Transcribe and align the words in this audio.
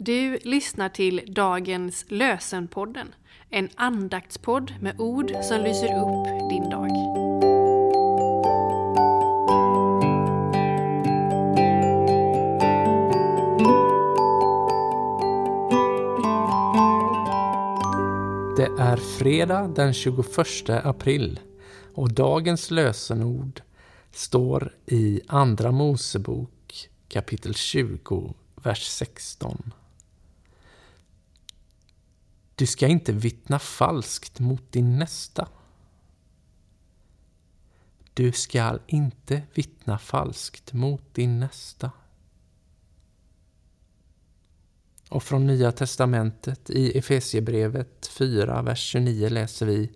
Du 0.00 0.38
lyssnar 0.44 0.88
till 0.88 1.22
dagens 1.26 2.04
Lösenpodden, 2.08 3.14
en 3.50 3.68
andaktspodd 3.74 4.74
med 4.80 5.00
ord 5.00 5.32
som 5.42 5.60
lyser 5.60 5.86
upp 5.86 6.50
din 6.50 6.70
dag. 6.70 6.88
Det 18.56 18.82
är 18.82 18.96
fredag 18.96 19.68
den 19.76 19.94
21 19.94 20.28
april 20.68 21.40
och 21.94 22.12
dagens 22.12 22.70
lösenord 22.70 23.62
står 24.12 24.74
i 24.86 25.20
Andra 25.26 25.72
Mosebok 25.72 26.88
kapitel 27.08 27.54
20, 27.54 28.34
vers 28.62 28.86
16. 28.86 29.72
Du 32.58 32.66
ska 32.66 32.86
inte 32.86 33.12
vittna 33.12 33.58
falskt 33.58 34.40
mot 34.40 34.72
din 34.72 34.98
nästa. 34.98 35.48
Du 38.14 38.32
skall 38.32 38.80
inte 38.86 39.42
vittna 39.54 39.98
falskt 39.98 40.72
mot 40.72 41.14
din 41.14 41.40
nästa. 41.40 41.90
Och 45.08 45.22
från 45.22 45.46
Nya 45.46 45.72
Testamentet 45.72 46.70
i 46.70 46.98
Efesiebrevet 46.98 48.06
4, 48.06 48.62
vers 48.62 48.80
29 48.80 49.28
läser 49.28 49.66
vi 49.66 49.90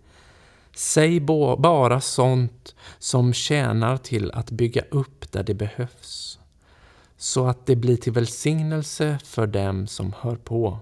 Säg 0.75 1.19
bara 1.19 2.01
sånt 2.01 2.75
som 2.99 3.33
tjänar 3.33 3.97
till 3.97 4.31
att 4.31 4.51
bygga 4.51 4.81
upp 4.91 5.31
där 5.31 5.43
det 5.43 5.53
behövs, 5.53 6.39
så 7.17 7.47
att 7.47 7.65
det 7.65 7.75
blir 7.75 7.97
till 7.97 8.13
välsignelse 8.13 9.19
för 9.23 9.47
dem 9.47 9.87
som 9.87 10.13
hör 10.19 10.35
på. 10.35 10.79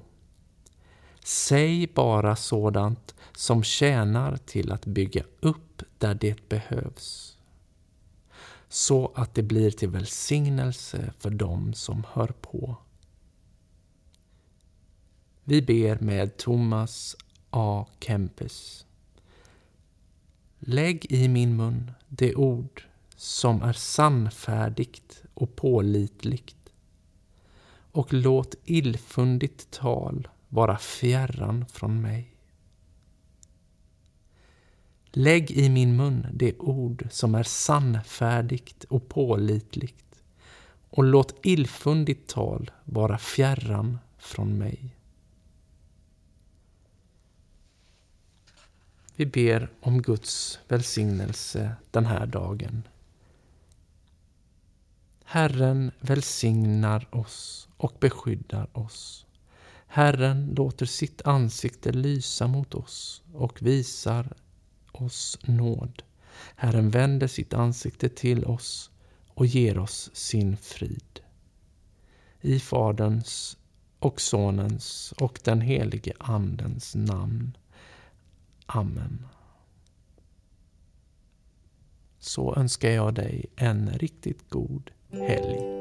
Säg 1.24 1.88
bara 1.88 2.36
sådant 2.36 3.16
som 3.36 3.64
tjänar 3.64 4.38
till 4.38 4.72
att 4.72 4.86
bygga 4.86 5.24
upp 5.40 5.84
där 5.98 6.14
det 6.14 6.50
behövs, 6.50 7.38
så 8.70 9.12
att 9.16 9.34
det 9.34 9.44
blir 9.44 9.72
till 9.72 9.90
välsignelse 9.90 11.14
för 11.20 11.30
dem 11.30 11.74
som 11.74 12.06
hör 12.14 12.28
på. 12.28 12.76
Vi 15.44 15.62
ber 15.62 16.00
med 16.00 16.38
Thomas 16.38 17.16
A. 17.50 17.86
Kempis. 18.00 18.86
Lägg 20.60 21.12
i 21.12 21.28
min 21.28 21.56
mun 21.56 21.92
det 22.08 22.36
ord 22.36 22.84
som 23.16 23.62
är 23.62 23.74
sannfärdigt 23.74 25.24
och 25.34 25.56
pålitligt 25.56 26.56
och 27.92 28.14
låt 28.14 28.56
illfundigt 28.66 29.72
tal 29.72 30.28
vara 30.52 30.78
fjärran 30.78 31.66
från 31.66 32.02
mig. 32.02 32.36
Lägg 35.12 35.52
i 35.52 35.70
min 35.70 35.96
mun 35.96 36.28
det 36.34 36.58
ord 36.58 37.08
som 37.12 37.36
är 37.36 37.44
sannfärdigt 37.44 38.84
och 38.84 39.10
pålitligt 39.10 40.24
och 40.90 41.04
låt 41.04 41.46
illfundigt 41.46 42.30
tal 42.30 42.72
vara 42.84 43.18
fjärran 43.18 44.00
från 44.18 44.58
mig. 44.58 44.96
Vi 49.16 49.26
ber 49.26 49.70
om 49.82 50.02
Guds 50.02 50.60
välsignelse 50.68 51.76
den 51.92 52.06
här 52.06 52.26
dagen. 52.26 52.84
Herren 55.24 55.92
välsignar 56.00 57.08
oss 57.16 57.70
och 57.78 57.98
beskyddar 58.00 58.78
oss. 58.78 59.26
Herren 59.94 60.54
låter 60.56 60.86
sitt 60.86 61.22
ansikte 61.22 61.92
lysa 61.92 62.48
mot 62.48 62.76
oss 62.76 63.24
och 63.34 63.62
visar 63.62 64.34
oss 64.92 65.40
nåd. 65.44 66.04
Herren 66.56 66.90
vänder 66.90 67.28
sitt 67.28 67.54
ansikte 67.54 68.10
till 68.10 68.46
oss 68.46 68.92
och 69.28 69.46
ger 69.46 69.78
oss 69.78 70.10
sin 70.14 70.58
frid. 70.58 71.20
I 72.42 72.60
Faderns 72.60 73.58
och 74.00 74.22
Sonens 74.22 75.14
och 75.18 75.40
den 75.44 75.62
helige 75.62 76.14
Andens 76.20 76.96
namn. 76.96 77.58
Amen. 78.66 79.28
Så 82.20 82.56
önskar 82.56 82.90
jag 82.90 83.14
dig 83.14 83.46
en 83.56 83.90
riktigt 83.90 84.50
god 84.50 84.92
helg. 85.12 85.81